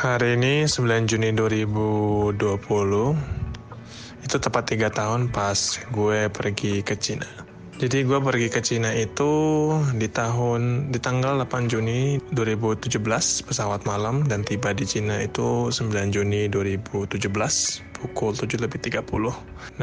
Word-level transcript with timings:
Hari 0.00 0.40
ini 0.40 0.64
9 0.64 1.12
Juni 1.12 1.28
2020 1.36 2.32
Itu 4.24 4.36
tepat 4.40 4.72
3 4.72 4.88
tahun 4.88 5.28
pas 5.28 5.76
gue 5.92 6.24
pergi 6.32 6.80
ke 6.80 6.96
Cina 6.96 7.28
Jadi 7.76 8.08
gue 8.08 8.16
pergi 8.16 8.48
ke 8.48 8.64
Cina 8.64 8.96
itu 8.96 9.28
di 10.00 10.08
tahun 10.08 10.88
di 10.88 10.96
tanggal 10.96 11.44
8 11.44 11.68
Juni 11.68 12.16
2017 12.32 12.96
pesawat 13.44 13.84
malam 13.84 14.24
dan 14.24 14.40
tiba 14.40 14.72
di 14.72 14.88
Cina 14.88 15.20
itu 15.20 15.68
9 15.68 15.92
Juni 16.16 16.48
2017 16.48 17.20
pukul 18.00 18.32
7 18.32 18.56
lebih 18.56 18.80
30. 18.80 19.04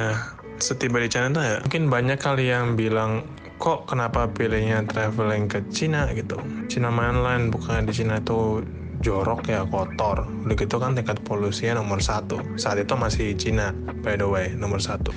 Nah, 0.01 0.33
setiba 0.57 0.97
di 0.97 1.13
China 1.13 1.29
tuh 1.37 1.45
ya 1.45 1.55
mungkin 1.61 1.93
banyak 1.93 2.17
kali 2.17 2.49
yang 2.49 2.73
bilang 2.73 3.21
kok 3.61 3.89
kenapa 3.89 4.29
pilihnya 4.29 4.85
traveling 4.89 5.45
ke 5.45 5.61
Cina 5.69 6.09
gitu. 6.13 6.41
Cina 6.69 6.89
mainland 6.89 7.53
bukan 7.53 7.85
di 7.85 7.93
Cina 7.93 8.17
itu 8.21 8.65
jorok 9.01 9.49
ya 9.49 9.65
kotor. 9.67 10.25
Begitu 10.45 10.77
kan 10.77 10.97
tingkat 10.97 11.21
polusinya 11.25 11.81
nomor 11.81 12.01
satu. 12.01 12.41
Saat 12.55 12.81
itu 12.81 12.93
masih 12.97 13.33
Cina 13.37 13.73
by 14.01 14.17
the 14.17 14.27
way 14.27 14.53
nomor 14.53 14.81
satu. 14.81 15.13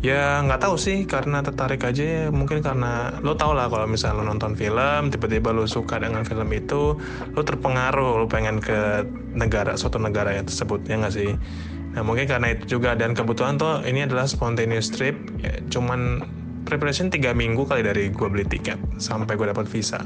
Ya 0.00 0.40
nggak 0.40 0.64
tahu 0.64 0.80
sih 0.80 1.04
karena 1.04 1.44
tertarik 1.44 1.84
aja 1.84 2.00
ya. 2.00 2.24
Mungkin 2.32 2.64
karena 2.64 3.20
lo 3.20 3.36
tau 3.36 3.52
lah 3.52 3.68
kalau 3.68 3.84
misalnya 3.84 4.24
lo 4.24 4.32
nonton 4.32 4.56
film 4.56 5.12
tiba-tiba 5.12 5.52
lo 5.52 5.68
suka 5.68 6.00
dengan 6.00 6.24
film 6.24 6.48
itu 6.56 6.96
lo 7.36 7.40
terpengaruh 7.44 8.24
lo 8.24 8.26
pengen 8.26 8.64
ke 8.64 9.04
negara 9.36 9.76
suatu 9.76 10.00
negara 10.00 10.32
yang 10.32 10.48
tersebut 10.48 10.80
ya 10.88 10.96
nggak 11.04 11.14
sih? 11.14 11.30
Nah 11.90 12.00
mungkin 12.06 12.24
karena 12.30 12.54
itu 12.54 12.78
juga 12.78 12.96
dan 12.96 13.12
kebetulan 13.12 13.60
tuh 13.60 13.84
ini 13.84 14.06
adalah 14.06 14.24
spontaneous 14.24 14.88
trip 14.94 15.18
ya, 15.42 15.58
cuman 15.68 16.22
preparation 16.64 17.10
tiga 17.10 17.34
minggu 17.34 17.66
kali 17.66 17.82
dari 17.82 18.14
gue 18.14 18.28
beli 18.30 18.46
tiket 18.46 18.78
sampai 19.02 19.34
gue 19.34 19.50
dapat 19.50 19.66
visa 19.66 19.98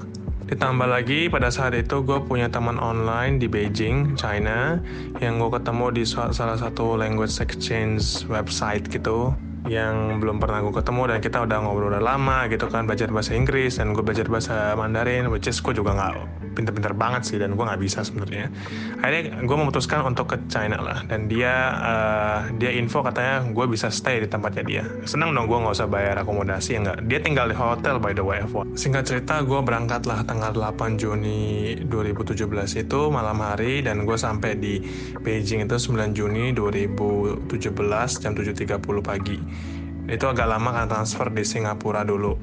Ditambah 0.45 0.89
lagi 0.89 1.33
pada 1.33 1.49
saat 1.49 1.73
itu 1.73 2.05
gue 2.05 2.21
punya 2.25 2.53
teman 2.53 2.77
online 2.77 3.41
di 3.41 3.49
Beijing, 3.49 4.13
China, 4.15 4.77
yang 5.19 5.41
gue 5.41 5.51
ketemu 5.57 5.87
di 5.97 6.03
salah 6.05 6.59
satu 6.61 7.01
language 7.01 7.41
exchange 7.41 8.29
website 8.29 8.85
gitu 8.93 9.33
yang 9.65 10.21
belum 10.21 10.45
pernah 10.45 10.61
gue 10.61 10.77
ketemu 10.77 11.03
dan 11.09 11.19
kita 11.25 11.39
udah 11.49 11.59
ngobrol 11.65 11.89
udah 11.89 12.05
lama 12.05 12.45
gitu 12.53 12.69
kan 12.69 12.85
belajar 12.85 13.09
bahasa 13.09 13.33
Inggris 13.33 13.81
dan 13.81 13.97
gue 13.97 14.05
belajar 14.05 14.29
bahasa 14.29 14.77
Mandarin 14.77 15.33
which 15.33 15.49
is 15.49 15.57
gue 15.65 15.73
juga 15.73 15.97
nggak 15.97 16.13
pinter-pinter 16.55 16.95
banget 16.97 17.23
sih 17.27 17.37
dan 17.37 17.59
gue 17.59 17.65
nggak 17.65 17.83
bisa 17.83 18.07
sebenarnya. 18.07 18.49
Akhirnya 19.03 19.43
gue 19.43 19.57
memutuskan 19.59 20.07
untuk 20.07 20.33
ke 20.33 20.37
China 20.49 20.81
lah 20.81 21.03
dan 21.11 21.27
dia 21.27 21.53
uh, 21.83 22.39
dia 22.57 22.71
info 22.73 23.03
katanya 23.03 23.45
gue 23.51 23.67
bisa 23.67 23.91
stay 23.91 24.23
di 24.23 24.29
tempatnya 24.31 24.65
dia. 24.65 24.85
Senang 25.05 25.35
dong 25.35 25.51
gue 25.51 25.59
nggak 25.59 25.75
usah 25.75 25.91
bayar 25.91 26.23
akomodasi 26.23 26.79
ya 26.79 26.81
nggak? 26.87 26.99
Dia 27.11 27.19
tinggal 27.21 27.51
di 27.51 27.57
hotel 27.57 27.99
by 27.99 28.15
the 28.15 28.25
way 28.25 28.41
singkat 28.79 29.09
cerita 29.09 29.43
gue 29.43 29.61
berangkat 29.65 30.07
lah 30.07 30.23
tanggal 30.23 30.55
8 30.55 31.01
Juni 31.01 31.75
2017 31.89 32.47
itu 32.87 33.01
malam 33.11 33.39
hari 33.43 33.83
dan 33.83 34.07
gue 34.07 34.15
sampai 34.15 34.55
di 34.59 34.79
Beijing 35.21 35.67
itu 35.67 35.77
9 35.77 36.15
Juni 36.15 36.55
2017 36.55 37.51
jam 38.23 38.33
7.30 38.37 38.79
pagi. 39.03 39.39
Itu 40.05 40.29
agak 40.29 40.47
lama 40.47 40.71
kan 40.71 40.87
transfer 40.87 41.33
di 41.33 41.43
Singapura 41.43 42.05
dulu 42.05 42.37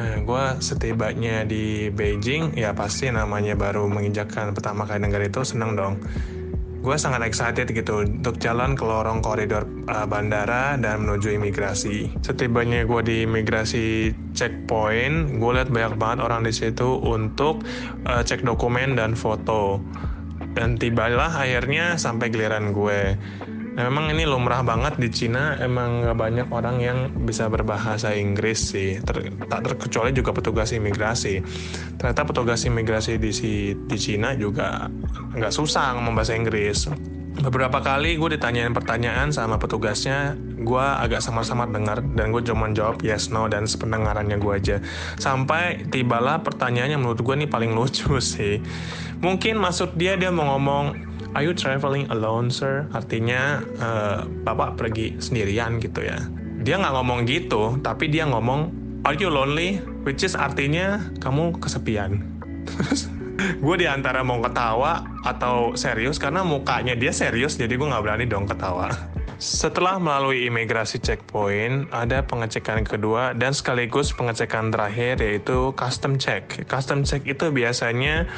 nah 0.00 0.16
gue 0.16 0.44
setibanya 0.64 1.44
di 1.44 1.92
Beijing 1.92 2.56
ya 2.56 2.72
pasti 2.72 3.12
namanya 3.12 3.52
baru 3.52 3.84
menginjakkan 3.84 4.56
pertama 4.56 4.88
kali 4.88 5.04
negara 5.04 5.28
itu 5.28 5.44
seneng 5.44 5.76
dong 5.76 6.00
gue 6.80 6.96
sangat 6.96 7.20
excited 7.28 7.68
gitu 7.76 8.08
untuk 8.08 8.40
jalan 8.40 8.72
ke 8.72 8.80
lorong 8.88 9.20
koridor 9.20 9.68
uh, 9.92 10.08
bandara 10.08 10.80
dan 10.80 11.04
menuju 11.04 11.36
imigrasi. 11.36 12.08
Setibanya 12.24 12.88
gue 12.88 13.00
di 13.04 13.16
imigrasi 13.28 14.16
checkpoint, 14.32 15.36
gue 15.36 15.50
lihat 15.52 15.68
banyak 15.68 16.00
banget 16.00 16.18
orang 16.24 16.40
di 16.40 16.52
situ 16.56 16.96
untuk 17.04 17.60
uh, 18.08 18.24
cek 18.24 18.48
dokumen 18.48 18.96
dan 18.96 19.12
foto. 19.12 19.76
Dan 20.56 20.80
tibalah 20.80 21.30
akhirnya 21.30 22.00
sampai 22.00 22.32
giliran 22.32 22.72
gue. 22.72 23.14
Nah, 23.70 23.86
memang 23.86 24.10
ini 24.10 24.26
lumrah 24.26 24.66
banget 24.66 24.98
di 24.98 25.08
Cina, 25.08 25.54
emang 25.62 26.02
gak 26.02 26.18
banyak 26.18 26.48
orang 26.50 26.82
yang 26.82 26.98
bisa 27.22 27.46
berbahasa 27.46 28.10
Inggris 28.10 28.74
sih, 28.74 28.98
Ter, 28.98 29.30
tak 29.46 29.62
terkecuali 29.62 30.10
juga 30.10 30.34
petugas 30.34 30.74
imigrasi. 30.74 31.38
Ternyata 31.94 32.26
petugas 32.26 32.66
imigrasi 32.66 33.22
di, 33.22 33.30
di 33.74 33.96
Cina 33.96 34.34
juga 34.34 34.90
nggak 35.38 35.54
susah 35.54 35.94
ngomong 35.94 36.18
bahasa 36.18 36.34
Inggris. 36.34 36.90
Beberapa 37.40 37.78
kali 37.80 38.18
gue 38.18 38.36
ditanyain 38.36 38.74
pertanyaan 38.74 39.30
sama 39.30 39.54
petugasnya, 39.56 40.34
gue 40.60 40.82
agak 40.82 41.22
samar-samar 41.22 41.70
dengar 41.70 42.02
dan 42.18 42.34
gue 42.34 42.42
cuma 42.42 42.68
jawab 42.74 43.00
yes 43.06 43.30
no 43.30 43.46
dan 43.46 43.70
sependengarannya 43.70 44.36
gue 44.36 44.52
aja. 44.52 44.76
Sampai 45.16 45.86
tibalah 45.88 46.42
pertanyaannya 46.42 46.98
menurut 46.98 47.22
gue 47.22 47.34
nih 47.46 47.48
paling 47.48 47.72
lucu 47.72 48.18
sih. 48.34 48.58
Mungkin 49.22 49.56
maksud 49.56 49.94
dia 49.94 50.18
dia 50.18 50.28
mau 50.34 50.58
ngomong 50.58 51.09
Are 51.30 51.46
you 51.46 51.54
traveling 51.54 52.10
alone, 52.10 52.50
sir? 52.50 52.90
Artinya 52.90 53.62
uh, 53.78 54.26
bapak 54.42 54.74
pergi 54.74 55.14
sendirian 55.22 55.78
gitu 55.78 56.02
ya. 56.02 56.18
Dia 56.60 56.82
nggak 56.82 56.94
ngomong 56.98 57.20
gitu, 57.30 57.78
tapi 57.80 58.10
dia 58.10 58.26
ngomong 58.26 58.80
Are 59.00 59.16
you 59.16 59.32
lonely? 59.32 59.80
Which 60.04 60.20
is 60.20 60.36
artinya 60.36 61.00
kamu 61.24 61.56
kesepian. 61.56 62.20
Terus 62.68 63.08
gue 63.64 63.76
di 63.80 63.88
antara 63.88 64.20
mau 64.20 64.36
ketawa 64.44 65.08
atau 65.24 65.72
serius 65.72 66.20
karena 66.20 66.44
mukanya 66.44 66.92
dia 66.92 67.08
serius 67.08 67.56
jadi 67.56 67.80
gue 67.80 67.88
nggak 67.88 68.04
berani 68.04 68.28
dong 68.28 68.44
ketawa. 68.44 68.92
Setelah 69.40 69.96
melalui 69.96 70.44
imigrasi 70.52 71.00
checkpoint, 71.00 71.88
ada 71.96 72.20
pengecekan 72.20 72.84
kedua 72.84 73.32
dan 73.32 73.56
sekaligus 73.56 74.12
pengecekan 74.12 74.68
terakhir 74.68 75.16
yaitu 75.16 75.72
custom 75.80 76.20
check. 76.20 76.44
Custom 76.68 77.08
check 77.08 77.24
itu 77.24 77.48
biasanya 77.48 78.28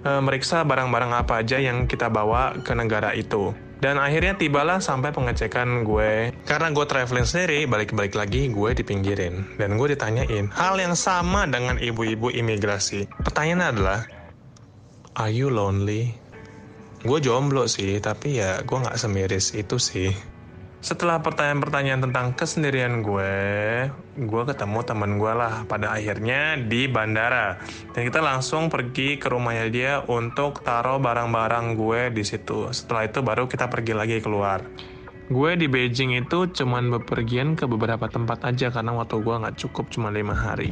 e, 0.00 0.10
meriksa 0.24 0.64
barang-barang 0.64 1.12
apa 1.12 1.44
aja 1.44 1.60
yang 1.60 1.84
kita 1.84 2.08
bawa 2.08 2.56
ke 2.64 2.72
negara 2.72 3.12
itu. 3.12 3.52
Dan 3.84 4.00
akhirnya 4.00 4.40
tibalah 4.40 4.80
sampai 4.80 5.12
pengecekan 5.12 5.84
gue. 5.84 6.32
Karena 6.48 6.72
gue 6.72 6.88
traveling 6.88 7.28
sendiri, 7.28 7.68
balik-balik 7.68 8.16
lagi 8.16 8.48
gue 8.48 8.70
dipinggirin. 8.72 9.60
Dan 9.60 9.76
gue 9.76 9.92
ditanyain 9.92 10.48
hal 10.56 10.80
yang 10.80 10.96
sama 10.96 11.44
dengan 11.44 11.76
ibu-ibu 11.76 12.32
imigrasi. 12.32 13.04
Pertanyaannya 13.20 13.68
adalah, 13.76 14.00
Are 15.20 15.28
you 15.28 15.52
lonely? 15.52 16.16
Gue 17.04 17.20
jomblo 17.20 17.68
sih, 17.68 18.00
tapi 18.00 18.40
ya 18.40 18.64
gue 18.64 18.78
gak 18.80 18.96
semiris 18.96 19.52
itu 19.52 19.76
sih 19.76 20.16
setelah 20.84 21.18
pertanyaan-pertanyaan 21.18 22.08
tentang 22.08 22.26
kesendirian 22.36 23.00
gue, 23.00 23.34
gue 24.16 24.42
ketemu 24.46 24.80
teman 24.84 25.16
gue 25.16 25.32
lah 25.32 25.64
pada 25.64 25.96
akhirnya 25.96 26.60
di 26.60 26.86
bandara. 26.86 27.58
Dan 27.96 28.06
kita 28.06 28.20
langsung 28.20 28.68
pergi 28.68 29.16
ke 29.16 29.26
rumahnya 29.26 29.66
dia 29.72 29.92
untuk 30.06 30.60
taruh 30.62 31.00
barang-barang 31.00 31.74
gue 31.74 32.00
di 32.12 32.22
situ. 32.22 32.70
Setelah 32.70 33.08
itu 33.08 33.18
baru 33.24 33.48
kita 33.48 33.66
pergi 33.72 33.92
lagi 33.96 34.18
keluar. 34.20 34.62
Gue 35.26 35.58
di 35.58 35.66
Beijing 35.66 36.22
itu 36.22 36.46
cuman 36.46 36.86
bepergian 36.86 37.58
ke 37.58 37.66
beberapa 37.66 38.06
tempat 38.06 38.46
aja 38.46 38.70
karena 38.70 38.94
waktu 38.94 39.18
gue 39.26 39.34
nggak 39.34 39.58
cukup 39.58 39.90
cuma 39.90 40.14
lima 40.14 40.30
hari. 40.30 40.70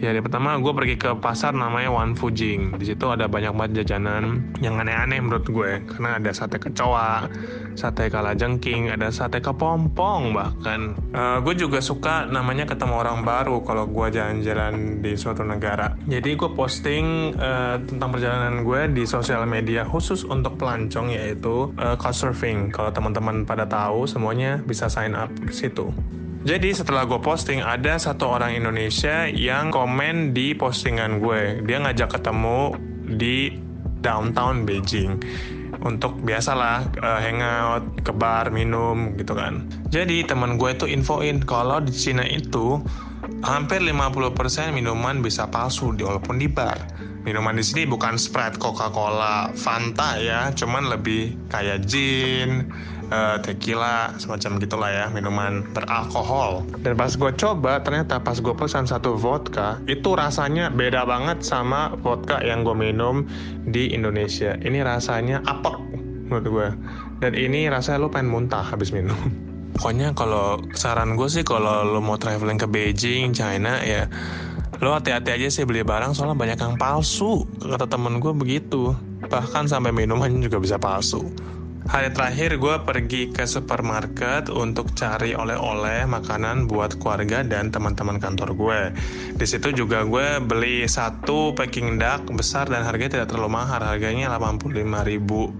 Di 0.00 0.08
hari 0.08 0.24
pertama 0.24 0.56
gue 0.56 0.72
pergi 0.72 0.96
ke 0.96 1.12
pasar 1.20 1.52
namanya 1.52 1.92
Wan 1.92 2.16
Fujing. 2.16 2.80
Di 2.80 2.88
situ 2.88 3.12
ada 3.12 3.28
banyak 3.28 3.52
banget 3.52 3.84
jajanan 3.84 4.48
yang 4.64 4.80
aneh-aneh 4.80 5.20
menurut 5.20 5.44
gue 5.44 5.84
karena 5.92 6.16
ada 6.16 6.32
sate 6.32 6.56
kecoa, 6.56 7.28
sate 7.78 8.10
kalajengking, 8.10 8.90
ada 8.90 9.14
sate 9.14 9.38
kepompong 9.38 10.34
bahkan. 10.34 10.98
Uh, 11.14 11.38
gue 11.44 11.54
juga 11.54 11.78
suka 11.78 12.26
namanya 12.26 12.66
ketemu 12.66 12.98
orang 13.06 13.22
baru 13.22 13.62
kalau 13.62 13.86
gue 13.86 14.08
jalan-jalan 14.10 15.04
di 15.04 15.14
suatu 15.14 15.46
negara. 15.46 15.94
Jadi 16.10 16.34
gue 16.34 16.50
posting 16.52 17.36
uh, 17.38 17.78
tentang 17.86 18.10
perjalanan 18.10 18.66
gue 18.66 18.90
di 18.90 19.04
sosial 19.06 19.46
media 19.46 19.86
khusus 19.86 20.26
untuk 20.26 20.58
pelancong 20.58 21.14
yaitu 21.14 21.70
uh, 21.78 21.94
couchsurfing. 21.94 22.72
Kalau 22.74 22.90
teman-teman 22.90 23.46
pada 23.46 23.68
tahu 23.68 23.82
tahu 23.82 24.08
semuanya 24.08 24.62
bisa 24.64 24.88
sign 24.88 25.12
up 25.12 25.28
ke 25.44 25.52
situ. 25.52 25.92
Jadi 26.42 26.74
setelah 26.74 27.06
gue 27.06 27.20
posting 27.22 27.62
ada 27.62 28.00
satu 28.00 28.34
orang 28.34 28.56
Indonesia 28.56 29.30
yang 29.30 29.70
komen 29.70 30.34
di 30.34 30.56
postingan 30.56 31.22
gue. 31.22 31.62
Dia 31.62 31.78
ngajak 31.84 32.18
ketemu 32.18 32.74
di 33.14 33.54
downtown 34.02 34.66
Beijing 34.66 35.22
untuk 35.82 36.22
biasalah 36.22 36.94
uh, 37.02 37.20
hangout 37.20 37.84
ke 38.02 38.12
bar 38.14 38.48
minum 38.54 39.14
gitu 39.18 39.34
kan. 39.34 39.66
Jadi 39.90 40.22
teman 40.26 40.56
gue 40.56 40.70
itu 40.70 40.86
infoin 40.86 41.42
kalau 41.42 41.82
di 41.82 41.90
Cina 41.90 42.22
itu 42.22 42.78
hampir 43.42 43.82
50% 43.82 44.74
minuman 44.74 45.22
bisa 45.22 45.50
palsu 45.50 45.94
di 45.94 46.06
walaupun 46.06 46.38
di 46.38 46.46
bar. 46.50 46.78
Minuman 47.22 47.54
di 47.54 47.62
sini 47.62 47.86
bukan 47.86 48.18
Sprite, 48.18 48.58
Coca-Cola, 48.58 49.54
Fanta 49.54 50.18
ya, 50.18 50.50
cuman 50.58 50.90
lebih 50.90 51.38
kayak 51.46 51.86
gin, 51.86 52.66
uh, 53.12 53.36
tequila 53.44 54.16
semacam 54.16 54.56
gitulah 54.56 54.90
ya 54.90 55.06
minuman 55.12 55.68
beralkohol. 55.76 56.64
Dan 56.80 56.96
pas 56.96 57.12
gue 57.12 57.32
coba 57.36 57.84
ternyata 57.84 58.16
pas 58.18 58.40
gue 58.40 58.54
pesan 58.56 58.88
satu 58.88 59.20
vodka 59.20 59.76
itu 59.84 60.16
rasanya 60.16 60.72
beda 60.72 61.04
banget 61.04 61.44
sama 61.44 61.92
vodka 62.00 62.40
yang 62.40 62.64
gue 62.64 62.72
minum 62.72 63.28
di 63.68 63.92
Indonesia. 63.92 64.56
Ini 64.56 64.80
rasanya 64.80 65.44
apek 65.44 65.76
menurut 66.32 66.46
gue 66.48 66.68
dan 67.20 67.36
ini 67.36 67.68
rasanya 67.68 68.02
lo 68.02 68.08
pengen 68.08 68.32
muntah 68.32 68.64
habis 68.64 68.90
minum. 68.90 69.14
Pokoknya 69.76 70.12
kalau 70.16 70.60
saran 70.76 71.16
gue 71.16 71.28
sih 71.28 71.44
kalau 71.44 71.84
lo 71.84 72.00
mau 72.00 72.16
traveling 72.16 72.60
ke 72.60 72.68
Beijing 72.68 73.32
China 73.32 73.80
ya 73.80 74.08
lo 74.82 74.98
hati-hati 74.98 75.38
aja 75.38 75.46
sih 75.48 75.62
beli 75.62 75.86
barang 75.86 76.12
soalnya 76.12 76.34
banyak 76.34 76.58
yang 76.58 76.74
palsu 76.74 77.46
kata 77.60 77.86
temen 77.86 78.18
gue 78.18 78.32
begitu. 78.32 78.96
Bahkan 79.22 79.70
sampai 79.70 79.94
minuman 79.94 80.28
juga 80.42 80.58
bisa 80.58 80.76
palsu. 80.76 81.24
Hari 81.82 82.14
terakhir 82.14 82.62
gue 82.62 82.76
pergi 82.86 83.22
ke 83.34 83.42
supermarket 83.42 84.46
untuk 84.52 84.94
cari 84.94 85.34
oleh-oleh 85.34 86.06
makanan 86.06 86.70
buat 86.70 86.94
keluarga 87.02 87.42
dan 87.42 87.74
teman-teman 87.74 88.22
kantor 88.22 88.54
gue. 88.54 88.80
Di 89.34 89.46
situ 89.48 89.74
juga 89.74 90.06
gue 90.06 90.38
beli 90.38 90.86
satu 90.86 91.50
packing 91.58 91.98
duck 91.98 92.22
besar 92.38 92.70
dan 92.70 92.86
harganya 92.86 93.18
tidak 93.18 93.34
terlalu 93.34 93.58
mahal, 93.58 93.82
harganya 93.82 94.30
85 94.38 95.10
ribu 95.10 95.50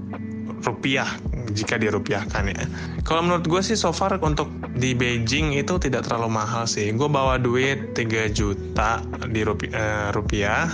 rupiah 0.63 1.11
jika 1.51 1.75
dirupiahkan 1.77 2.55
ya. 2.55 2.65
Kalau 3.03 3.27
menurut 3.27 3.45
gue 3.45 3.63
sih 3.67 3.75
so 3.75 3.91
far 3.91 4.17
untuk 4.23 4.49
di 4.79 4.95
Beijing 4.95 5.59
itu 5.59 5.77
tidak 5.83 6.07
terlalu 6.07 6.39
mahal 6.39 6.71
sih. 6.71 6.95
Gue 6.95 7.11
bawa 7.11 7.37
duit 7.37 7.99
3 7.99 8.31
juta 8.31 9.03
di 9.27 9.43
rupiah, 9.43 9.75
eh, 9.75 10.09
rupiah 10.15 10.71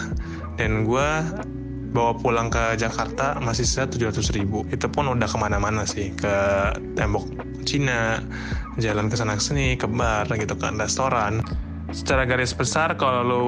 dan 0.61 0.85
gue 0.85 1.09
bawa 1.93 2.12
pulang 2.17 2.52
ke 2.52 2.76
Jakarta 2.76 3.40
masih 3.40 3.64
sisa 3.64 3.88
700 3.88 4.37
ribu. 4.37 4.64
Itu 4.69 4.93
pun 4.93 5.08
udah 5.08 5.29
ke 5.29 5.38
mana-mana 5.40 5.88
sih 5.88 6.12
ke 6.12 6.35
tembok 6.94 7.25
Cina 7.64 8.20
jalan 8.79 9.11
ke 9.11 9.17
sana 9.19 9.37
sini 9.37 9.75
ke 9.75 9.88
bar 9.90 10.29
gitu 10.29 10.55
kan 10.56 10.79
restoran. 10.79 11.44
Secara 11.88 12.29
garis 12.29 12.52
besar 12.52 13.00
kalau 13.00 13.23
lu 13.25 13.46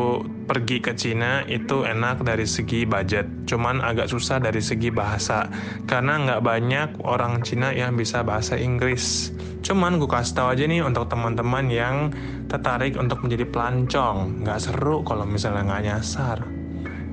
pergi 0.48 0.81
ke 0.81 0.96
Cina 0.96 1.44
itu 1.44 1.84
enak 1.84 2.25
dari 2.25 2.48
segi 2.48 2.88
budget. 2.88 3.28
Cuman 3.44 3.84
agak 3.84 4.08
susah 4.08 4.40
dari 4.40 4.64
segi 4.64 4.88
bahasa. 4.88 5.44
Karena 5.84 6.16
nggak 6.25 6.40
banyak 6.40 6.88
orang 7.04 7.44
Cina 7.44 7.69
yang 7.69 8.00
bisa 8.00 8.25
bahasa 8.25 8.56
Inggris. 8.56 9.28
Cuman 9.60 10.00
gue 10.00 10.08
kasih 10.08 10.40
tau 10.40 10.48
aja 10.48 10.64
nih 10.64 10.81
untuk 10.81 11.12
teman-teman 11.12 11.69
yang 11.69 12.16
tertarik 12.48 12.96
untuk 12.96 13.20
menjadi 13.20 13.44
pelancong. 13.44 14.40
Nggak 14.40 14.72
seru 14.72 15.04
kalau 15.04 15.28
misalnya 15.28 15.76
nggak 15.76 15.84
nyasar 15.84 16.59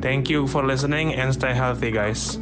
Thank 0.02 0.30
you 0.30 0.48
for 0.48 0.66
listening 0.66 1.16
and 1.16 1.34
stay 1.34 1.54
healthy, 1.54 1.92
guys. 1.92 2.38